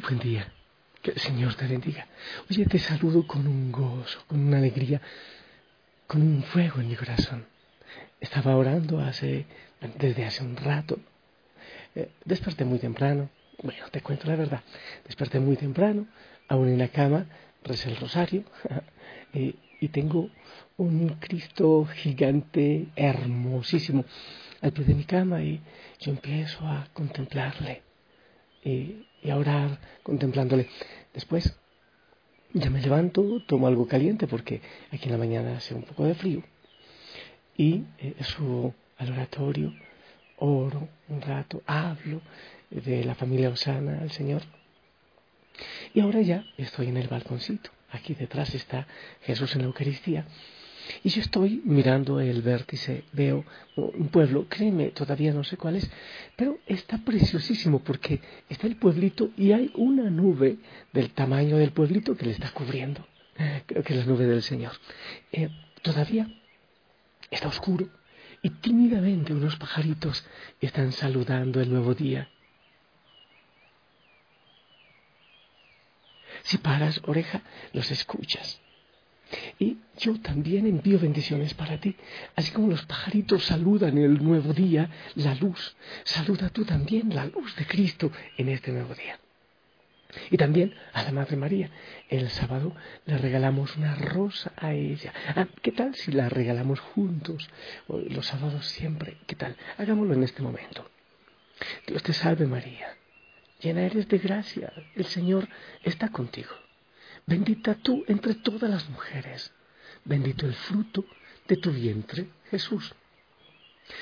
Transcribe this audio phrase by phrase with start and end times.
[0.00, 0.52] Buen día.
[1.02, 2.06] Que el Señor te bendiga.
[2.50, 5.00] Oye, te saludo con un gozo, con una alegría,
[6.06, 7.46] con un fuego en mi corazón.
[8.20, 9.46] Estaba orando hace,
[9.98, 10.98] desde hace un rato.
[11.94, 13.30] Eh, desperté muy temprano.
[13.62, 14.62] Bueno, te cuento la verdad.
[15.04, 16.06] Desperté muy temprano,
[16.48, 17.26] aún en la cama,
[17.64, 18.44] recé el rosario
[19.32, 20.30] y, y tengo
[20.76, 24.04] un Cristo gigante, hermosísimo,
[24.60, 25.60] al pie de mi cama y
[25.98, 27.87] yo empiezo a contemplarle
[28.68, 30.68] y, y a orar contemplándole.
[31.14, 31.56] Después
[32.52, 34.60] ya me levanto, tomo algo caliente porque
[34.90, 36.42] aquí en la mañana hace un poco de frío
[37.58, 39.74] y eh, subo al oratorio,
[40.38, 42.22] oro un rato, hablo
[42.70, 44.42] de la familia Osana al Señor.
[45.92, 47.70] Y ahora ya estoy en el balconcito.
[47.90, 48.86] Aquí detrás está
[49.22, 50.24] Jesús en la Eucaristía.
[51.04, 53.44] Y yo estoy mirando el vértice, veo
[53.76, 55.90] un pueblo, créeme, todavía no sé cuál es,
[56.36, 60.58] pero está preciosísimo porque está el pueblito y hay una nube
[60.92, 63.06] del tamaño del pueblito que le está cubriendo.
[63.66, 64.72] Creo que es la nube del Señor.
[65.32, 65.48] Eh,
[65.82, 66.28] todavía
[67.30, 67.88] está oscuro
[68.42, 70.26] y tímidamente unos pajaritos
[70.60, 72.28] están saludando el nuevo día.
[76.42, 78.60] Si paras oreja, los escuchas.
[79.58, 81.94] Y yo también envío bendiciones para ti.
[82.36, 87.54] Así como los pajaritos saludan el nuevo día, la luz, saluda tú también la luz
[87.56, 89.18] de Cristo en este nuevo día.
[90.30, 91.70] Y también a la Madre María.
[92.08, 95.12] El sábado le regalamos una rosa a ella.
[95.36, 97.48] Ah, ¿Qué tal si la regalamos juntos?
[97.88, 99.18] Los sábados siempre.
[99.26, 99.56] ¿Qué tal?
[99.76, 100.88] Hagámoslo en este momento.
[101.86, 102.96] Dios te salve María.
[103.60, 104.72] Llena eres de gracia.
[104.94, 105.48] El Señor
[105.82, 106.54] está contigo.
[107.28, 109.52] Bendita tú entre todas las mujeres.
[110.02, 111.04] Bendito el fruto
[111.46, 112.94] de tu vientre, Jesús.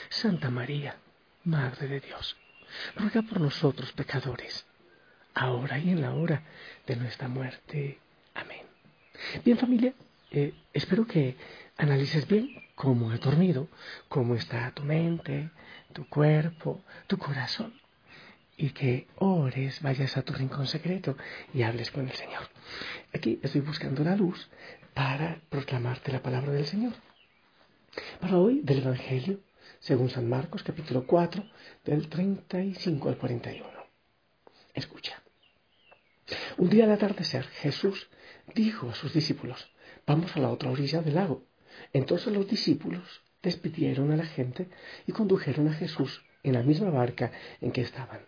[0.08, 0.96] Santa María,
[1.42, 2.36] Madre de Dios,
[2.94, 4.64] ruega por nosotros pecadores,
[5.34, 6.44] ahora y en la hora
[6.86, 7.98] de nuestra muerte.
[8.32, 8.62] Amén.
[9.44, 9.92] Bien familia,
[10.30, 11.36] eh, espero que
[11.78, 13.66] analices bien cómo has dormido,
[14.08, 15.50] cómo está tu mente,
[15.92, 17.74] tu cuerpo, tu corazón
[18.56, 21.16] y que ores, vayas a tu rincón secreto
[21.52, 22.48] y hables con el Señor.
[23.12, 24.48] Aquí estoy buscando la luz
[24.94, 26.94] para proclamarte la palabra del Señor.
[28.20, 29.40] Para hoy del Evangelio,
[29.78, 31.44] según San Marcos capítulo 4,
[31.84, 33.68] del 35 al 41.
[34.74, 35.22] Escucha.
[36.56, 38.08] Un día al atardecer Jesús
[38.54, 39.70] dijo a sus discípulos,
[40.06, 41.44] vamos a la otra orilla del lago.
[41.92, 44.68] Entonces los discípulos despidieron a la gente
[45.06, 48.20] y condujeron a Jesús en la misma barca en que estaban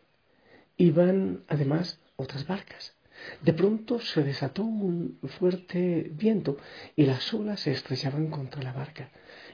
[0.79, 2.95] iban además otras barcas.
[3.43, 6.57] De pronto se desató un fuerte viento
[6.97, 9.11] y las olas se estrellaban contra la barca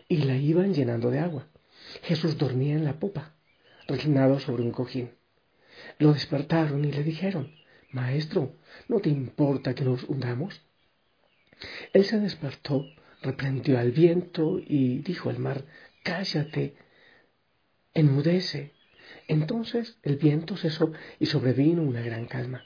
[0.06, 1.48] y la iban llenando de agua.
[2.02, 3.34] Jesús dormía en la popa,
[3.88, 5.10] reclinado sobre un cojín.
[5.98, 7.52] Lo despertaron y le dijeron,
[7.90, 8.56] Maestro,
[8.88, 10.62] ¿no te importa que nos hundamos?
[11.92, 12.84] Él se despertó,
[13.22, 15.64] reprendió al viento y dijo al mar,
[16.02, 16.74] Cállate,
[17.94, 18.73] enmudece.
[19.28, 22.64] Entonces el viento cesó y sobrevino una gran calma.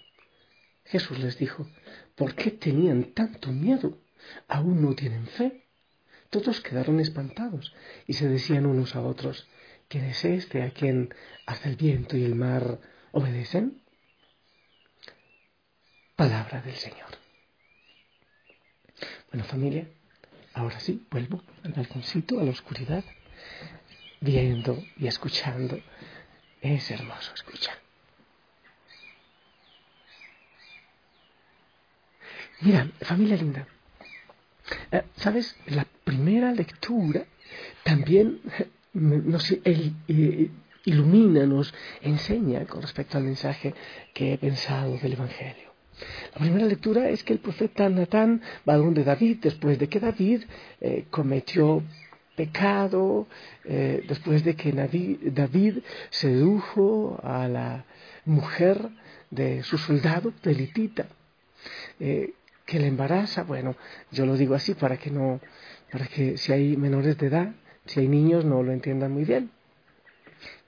[0.85, 1.69] Jesús les dijo,
[2.15, 3.99] ¿por qué tenían tanto miedo?
[4.49, 5.67] ¿Aún no tienen fe?
[6.31, 7.75] Todos quedaron espantados
[8.07, 9.47] y se decían unos a otros,
[9.89, 11.15] ¿quién es este a quien
[11.47, 12.81] hasta el viento y el mar
[13.13, 13.83] obedecen?
[16.17, 17.19] Palabra del Señor.
[19.31, 19.89] Bueno familia,
[20.55, 23.05] ahora sí, vuelvo al balconcito, a la oscuridad,
[24.21, 25.81] viendo y escuchando
[26.61, 27.79] es hermoso, escucha.
[32.61, 33.69] Mira, familia linda,
[34.91, 35.57] eh, ¿sabes?
[35.67, 37.25] La primera lectura
[37.85, 38.41] también
[38.93, 39.55] nos
[40.85, 41.73] ilumina, nos
[42.03, 43.75] enseña con respecto al mensaje
[44.13, 45.69] que he pensado del Evangelio.
[46.33, 50.45] La primera lectura es que el profeta Natán va donde David después de que David
[50.81, 51.83] eh, cometió
[52.39, 53.27] pecado,
[53.65, 55.79] eh, después de que David
[56.11, 57.85] sedujo a la
[58.25, 58.91] mujer
[59.31, 61.07] de su soldado pelitita,
[61.99, 63.75] eh, que le embaraza, bueno,
[64.13, 65.41] yo lo digo así para que no,
[65.91, 67.49] para que si hay menores de edad,
[67.87, 69.51] si hay niños no lo entiendan muy bien.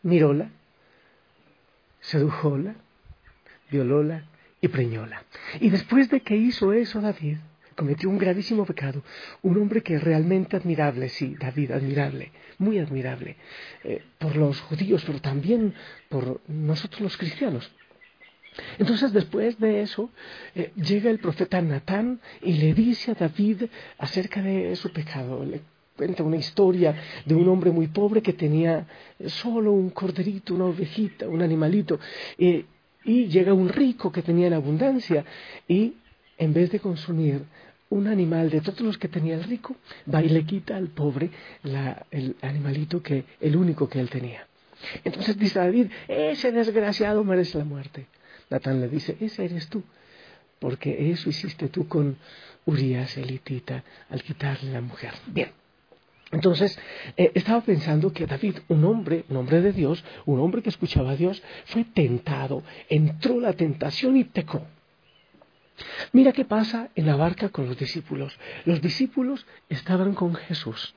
[0.03, 0.51] Miróla,
[2.01, 2.75] sedujóla,
[3.71, 4.25] violóla
[4.61, 5.23] y preñóla.
[5.61, 7.37] Y después de que hizo eso David,
[7.81, 9.03] cometió un gravísimo pecado,
[9.41, 13.37] un hombre que es realmente admirable, sí, David, admirable, muy admirable,
[13.85, 15.73] eh, por los judíos, pero también
[16.11, 17.73] por nosotros los cristianos.
[18.79, 20.11] Entonces después de eso
[20.55, 23.63] eh, llega el profeta Natán y le dice a David
[23.97, 25.43] acerca de su pecado.
[25.43, 25.63] Le
[25.97, 26.95] cuenta una historia
[27.25, 28.87] de un hombre muy pobre que tenía
[29.27, 31.99] solo un corderito, una ovejita, un animalito.
[32.37, 35.25] y llega un rico que tenía en abundancia
[35.67, 35.95] y
[36.41, 37.45] en vez de consumir
[37.91, 39.77] un animal de todos los que tenía el rico,
[40.13, 41.31] va y le quita al pobre
[42.11, 44.47] el animalito que el único que él tenía.
[45.05, 48.07] Entonces dice David, ese desgraciado merece la muerte.
[48.49, 49.83] Natán le dice, ese eres tú,
[50.59, 52.17] porque eso hiciste tú con
[52.65, 55.13] Urias elitita al quitarle la mujer.
[55.27, 55.51] Bien.
[56.33, 56.79] Entonces,
[57.17, 61.11] eh, estaba pensando que David, un hombre, un hombre de Dios, un hombre que escuchaba
[61.11, 64.65] a Dios, fue tentado, entró la tentación y pecó.
[66.13, 68.39] Mira qué pasa en la barca con los discípulos.
[68.65, 70.95] Los discípulos estaban con Jesús,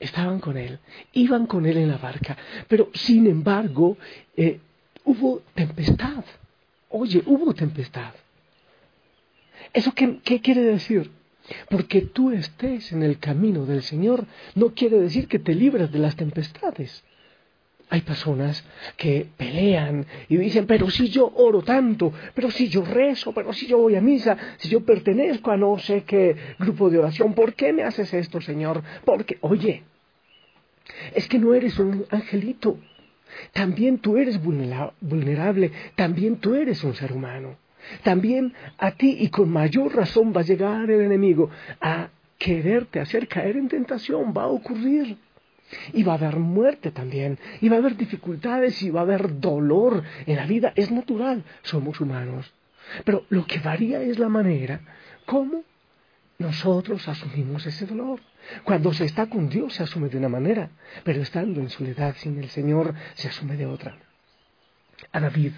[0.00, 0.78] estaban con Él,
[1.12, 2.36] iban con Él en la barca,
[2.68, 3.96] pero sin embargo
[4.36, 4.60] eh,
[5.04, 6.24] hubo tempestad.
[6.88, 8.12] Oye, hubo tempestad.
[9.72, 11.10] ¿Eso qué, quiere decir?
[11.70, 15.98] Porque tú estés en el camino del Señor no quiere decir que te libres de
[15.98, 17.02] las tempestades.
[17.92, 18.64] Hay personas
[18.96, 23.66] que pelean y dicen, pero si yo oro tanto, pero si yo rezo, pero si
[23.66, 27.52] yo voy a misa, si yo pertenezco a no sé qué grupo de oración, ¿por
[27.52, 28.82] qué me haces esto, Señor?
[29.04, 29.82] Porque, oye,
[31.14, 32.78] es que no eres un angelito.
[33.52, 37.56] También tú eres vulnerable, también tú eres un ser humano.
[38.02, 42.08] También a ti y con mayor razón va a llegar el enemigo a
[42.38, 45.18] quererte hacer caer en tentación, va a ocurrir.
[45.92, 49.40] Y va a haber muerte también, y va a haber dificultades, y va a haber
[49.40, 50.72] dolor en la vida.
[50.76, 52.52] Es natural, somos humanos.
[53.04, 54.80] Pero lo que varía es la manera
[55.26, 55.64] como
[56.38, 58.20] nosotros asumimos ese dolor.
[58.64, 60.70] Cuando se está con Dios se asume de una manera,
[61.04, 63.96] pero estando en soledad sin el Señor se asume de otra.
[65.12, 65.52] A David,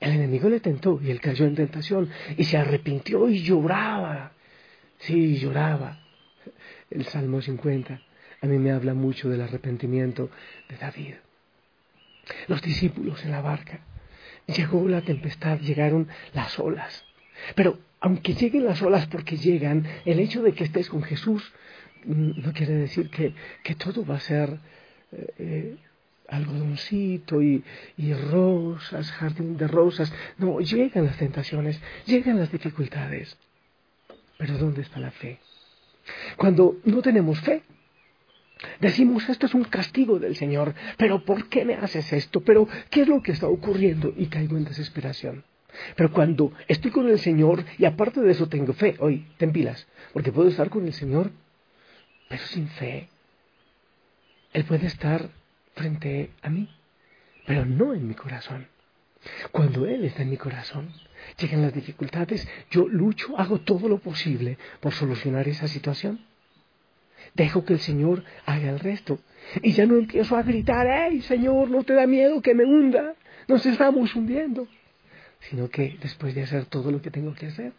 [0.00, 4.32] el enemigo le tentó y él cayó en tentación y se arrepintió y lloraba.
[4.98, 6.00] Sí, lloraba.
[6.90, 8.02] El Salmo 50
[8.40, 10.30] a mí me habla mucho del arrepentimiento
[10.68, 11.14] de David.
[12.46, 13.80] Los discípulos en la barca.
[14.46, 17.04] Llegó la tempestad, llegaron las olas.
[17.54, 21.52] Pero aunque lleguen las olas porque llegan, el hecho de que estés con Jesús
[22.04, 23.34] mm, no quiere decir que,
[23.74, 24.58] todo va a ser
[25.12, 25.76] eh, eh,
[26.28, 27.64] algodoncito y,
[27.96, 30.12] y, rosas, jardín de rosas.
[30.36, 33.36] No, llegan las tentaciones, llegan las dificultades.
[34.36, 35.40] Pero ¿dónde está la fe?
[36.36, 37.62] Cuando no tenemos fe,
[38.80, 42.40] decimos esto es un castigo del Señor, pero ¿por qué me haces esto?
[42.40, 44.12] Pero ¿qué es lo que está ocurriendo?
[44.16, 45.44] Y caigo en desesperación.
[45.96, 49.86] Pero cuando estoy con el Señor y aparte de eso tengo fe, hoy ten pilas,
[50.12, 51.30] porque puedo estar con el Señor,
[52.28, 53.08] pero sin fe.
[54.52, 55.28] Él puede estar
[55.74, 56.68] frente a mí,
[57.46, 58.66] pero no en mi corazón.
[59.52, 60.92] Cuando Él está en mi corazón,
[61.38, 66.24] llegan las dificultades, yo lucho, hago todo lo posible por solucionar esa situación.
[67.34, 69.18] Dejo que el Señor haga el resto.
[69.62, 73.14] Y ya no empiezo a gritar, ¡Ey, Señor, no te da miedo que me hunda!
[73.46, 74.68] Nos estamos hundiendo
[75.40, 77.72] sino que después de hacer todo lo que tengo que hacer,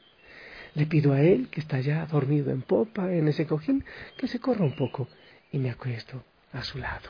[0.75, 3.83] le pido a él, que está ya dormido en popa, en ese cojín,
[4.17, 5.07] que se corra un poco
[5.51, 7.09] y me acuesto a su lado.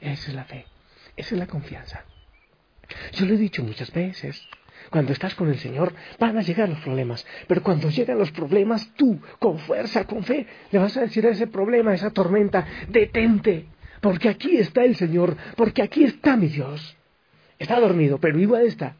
[0.00, 0.66] Esa es la fe,
[1.16, 2.04] esa es la confianza.
[3.12, 4.40] Yo lo he dicho muchas veces,
[4.90, 8.92] cuando estás con el Señor van a llegar los problemas, pero cuando llegan los problemas
[8.96, 12.66] tú, con fuerza, con fe, le vas a decir a ese problema, a esa tormenta,
[12.88, 13.66] detente,
[14.00, 16.96] porque aquí está el Señor, porque aquí está mi Dios.
[17.58, 18.96] Está dormido, pero igual está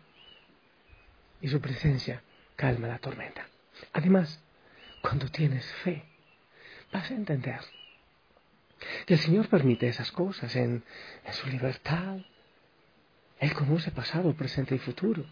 [1.40, 2.22] y su presencia
[2.56, 3.46] calma la tormenta.
[3.92, 4.42] Además,
[5.00, 6.04] cuando tienes fe,
[6.92, 7.60] vas a entender
[9.06, 10.82] que el Señor permite esas cosas en,
[11.30, 12.18] su libertad.
[13.38, 15.24] Él conoce pasado, presente y futuro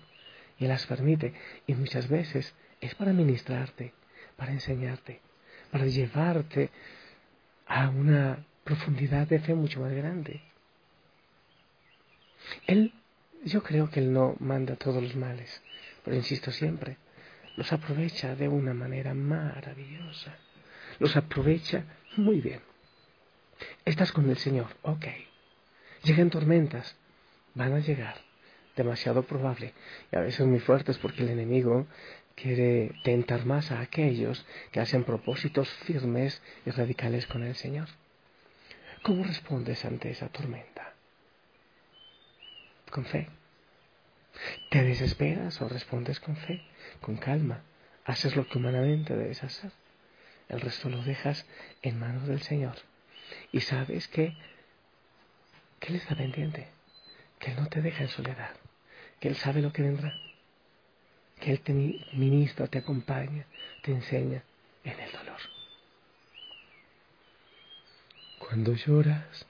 [0.58, 1.34] y las permite.
[1.66, 3.94] Y muchas veces es para ministrarte,
[4.36, 5.20] para enseñarte,
[5.70, 6.70] para llevarte
[7.66, 10.40] a una profundidad de fe mucho más grande.
[12.66, 12.92] Él,
[13.44, 15.62] yo creo que Él no manda todos los males,
[16.04, 16.98] pero insisto siempre,
[17.56, 20.36] los aprovecha de una manera maravillosa.
[20.98, 21.84] Los aprovecha
[22.16, 22.60] muy bien.
[23.84, 25.06] Estás con el Señor, ok.
[26.02, 26.96] Llegan tormentas,
[27.54, 28.16] van a llegar,
[28.76, 29.72] demasiado probable,
[30.12, 31.86] y a veces muy fuertes porque el enemigo
[32.34, 37.88] quiere tentar más a aquellos que hacen propósitos firmes y radicales con el Señor.
[39.02, 40.94] ¿Cómo respondes ante esa tormenta?
[42.90, 43.28] Con fe.
[44.70, 46.62] ¿Te desesperas o respondes con fe,
[47.00, 47.62] con calma?
[48.04, 49.70] Haces lo que humanamente debes hacer.
[50.48, 51.46] El resto lo dejas
[51.82, 52.76] en manos del Señor.
[53.52, 54.36] Y sabes que,
[55.80, 56.68] que Él está pendiente,
[57.44, 58.56] que Él no te deja en soledad,
[59.20, 60.18] que Él sabe lo que vendrá,
[61.40, 61.72] que Él te
[62.14, 63.44] ministra, te acompaña,
[63.82, 64.42] te enseña
[64.82, 65.40] en el dolor
[68.38, 69.46] cuando lloras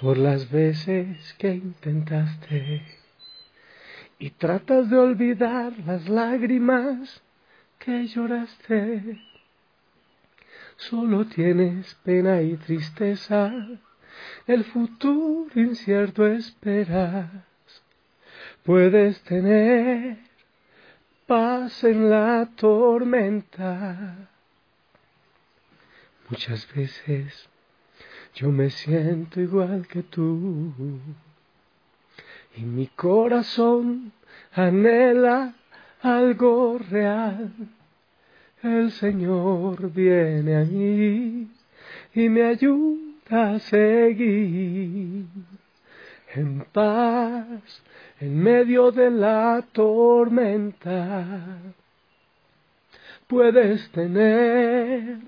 [0.00, 2.82] por las veces que intentaste
[4.18, 7.22] y tratas de olvidar las lágrimas
[7.78, 9.20] que lloraste.
[10.76, 13.52] Solo tienes pena y tristeza,
[14.46, 17.30] el futuro incierto esperas.
[18.64, 20.18] Puedes tener
[21.26, 24.30] paz en la tormenta.
[26.28, 27.48] Muchas veces
[28.34, 30.72] yo me siento igual que tú.
[32.56, 34.12] Y mi corazón
[34.52, 35.54] anhela
[36.02, 37.52] algo real.
[38.62, 41.48] El Señor viene a mí
[42.14, 45.26] y me ayuda a seguir
[46.34, 47.82] en paz
[48.20, 51.58] en medio de la tormenta.
[53.26, 55.18] Puedes tener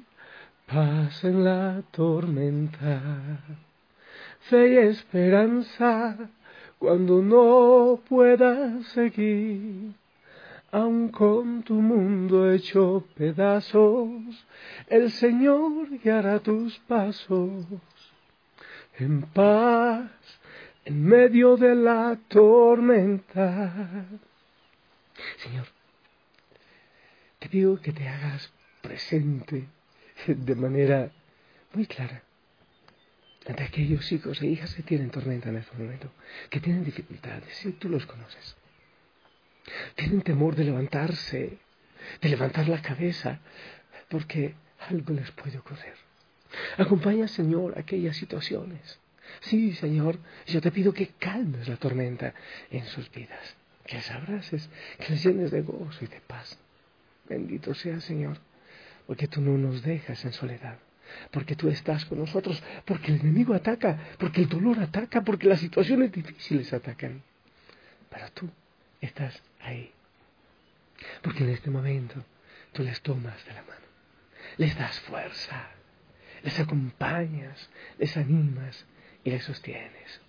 [0.66, 3.00] paz en la tormenta,
[4.40, 6.16] fe y esperanza
[6.78, 9.92] cuando no puedas seguir.
[10.72, 14.46] Aun con tu mundo hecho pedazos,
[14.86, 17.66] el Señor guiará tus pasos
[19.00, 20.10] en paz
[20.84, 24.06] en medio de la tormenta.
[25.38, 25.66] Señor,
[27.38, 29.68] te digo que te hagas presente
[30.26, 31.10] de manera
[31.72, 32.22] muy clara
[33.46, 36.12] ante aquellos hijos e hijas que tienen tormenta en este momento,
[36.50, 38.56] que tienen dificultades, si tú los conoces.
[39.94, 41.58] Tienen temor de levantarse,
[42.20, 43.40] de levantar la cabeza,
[44.08, 44.54] porque
[44.88, 46.09] algo les puede ocurrir.
[46.78, 48.98] Acompaña, Señor, aquellas situaciones.
[49.40, 52.34] Sí, Señor, yo te pido que calmes la tormenta
[52.70, 56.58] en sus vidas, que les abraces, que les llenes de gozo y de paz.
[57.28, 58.38] Bendito sea, Señor
[59.10, 60.78] porque tú no nos dejas en soledad,
[61.32, 65.58] porque tú estás con nosotros, porque el enemigo ataca, porque el dolor ataca, porque las
[65.58, 67.20] situaciones difíciles atacan.
[68.08, 68.48] Pero tú
[69.00, 69.90] estás ahí,
[71.22, 72.24] porque en este momento
[72.72, 73.86] tú les tomas de la mano,
[74.58, 75.70] les das fuerza,
[76.42, 78.84] les acompañas, les animas
[79.24, 80.20] y les sostienes.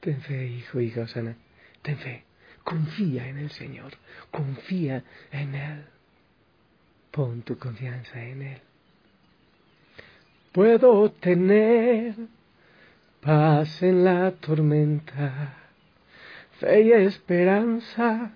[0.00, 1.36] Ten fe, hijo, hija Osana,
[1.82, 2.24] ten fe,
[2.64, 3.92] confía en el Señor,
[4.30, 5.84] confía en Él.
[7.10, 8.60] Pon tu confianza en Él.
[10.52, 12.14] Puedo tener
[13.20, 15.54] paz en la tormenta,
[16.58, 18.32] fe y esperanza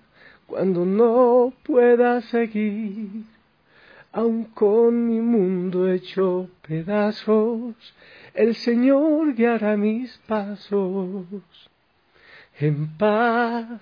[0.46, 3.24] cuando no pueda seguir,
[4.14, 7.74] aun con mi mundo hecho pedazos,
[8.32, 11.26] el Señor guiará mis pasos
[12.58, 13.80] en paz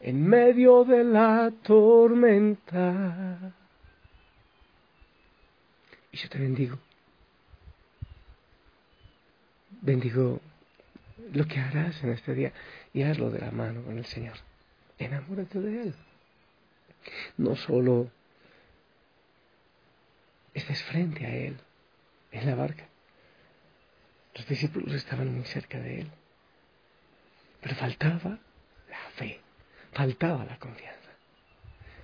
[0.00, 3.54] en medio de la tormenta
[6.18, 6.78] yo te bendigo.
[9.80, 10.40] Bendigo
[11.32, 12.52] lo que harás en este día
[12.92, 14.36] y hazlo de la mano con el Señor.
[14.98, 15.94] Enamórate de Él.
[17.36, 18.10] No solo
[20.82, 21.56] frente a Él
[22.32, 22.86] en la barca.
[24.34, 26.10] Los discípulos estaban muy cerca de Él.
[27.60, 28.38] Pero faltaba
[28.88, 29.40] la fe,
[29.92, 31.10] faltaba la confianza.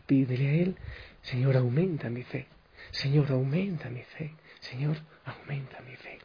[0.06, 0.76] Pídele a Él,
[1.22, 2.46] Señor, aumenta mi fe.
[2.90, 4.34] Señor, aumenta mi fe.
[4.60, 6.18] Señor, aumenta mi fe.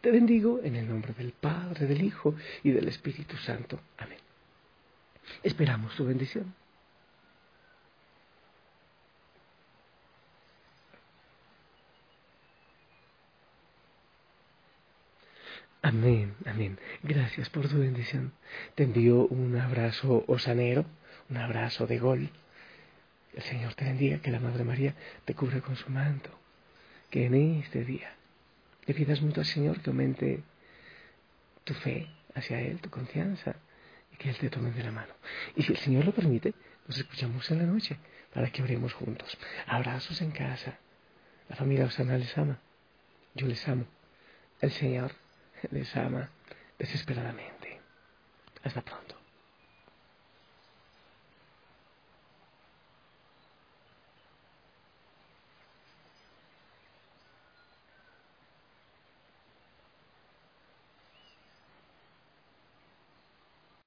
[0.00, 3.80] Te bendigo en el nombre del Padre, del Hijo y del Espíritu Santo.
[3.98, 4.18] Amén.
[5.42, 6.54] Esperamos tu bendición.
[15.82, 16.78] Amén, amén.
[17.02, 18.32] Gracias por tu bendición.
[18.74, 20.86] Te envío un abrazo osanero,
[21.28, 22.30] un abrazo de gol
[23.34, 26.30] el Señor te bendiga, que la Madre María te cubra con su manto,
[27.10, 28.12] que en este día
[28.86, 30.42] le pidas mucho al Señor que aumente
[31.64, 33.56] tu fe hacia Él, tu confianza,
[34.12, 35.14] y que Él te tome de la mano.
[35.56, 36.52] Y si el Señor lo permite,
[36.86, 37.96] nos escuchamos en la noche
[38.34, 39.38] para que oremos juntos.
[39.66, 40.78] Abrazos en casa.
[41.48, 42.58] La familia Osana les ama.
[43.34, 43.86] Yo les amo.
[44.60, 45.12] El Señor
[45.70, 46.28] les ama
[46.78, 47.80] desesperadamente.
[48.64, 49.21] Hasta pronto.